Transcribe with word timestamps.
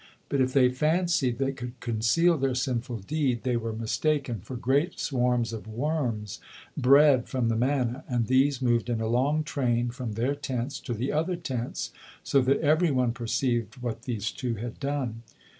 But 0.29 0.41
if 0.41 0.51
they 0.51 0.69
fancied 0.69 1.37
they 1.37 1.51
could 1.51 1.79
conceal 1.79 2.35
their 2.35 2.55
sinful 2.55 3.01
deed, 3.01 3.43
they 3.43 3.55
were 3.55 3.71
mistaken, 3.71 4.39
for 4.39 4.55
great 4.55 4.99
swarms 4.99 5.53
of 5.53 5.67
worms 5.67 6.39
bred 6.75 7.29
from 7.29 7.49
the 7.49 7.55
manna, 7.55 8.03
and 8.09 8.25
these 8.25 8.63
moved 8.63 8.89
in 8.89 8.99
a 8.99 9.05
long 9.07 9.43
train 9.43 9.91
from 9.91 10.13
their 10.13 10.33
tents 10.33 10.79
to 10.79 10.95
the 10.95 11.11
other 11.11 11.35
tents, 11.35 11.91
so 12.23 12.41
that 12.41 12.61
everyone 12.61 13.11
perceived 13.11 13.77
what 13.83 14.01
these 14.01 14.31
two 14.31 14.55
had 14.55 14.79
done. 14.79 15.21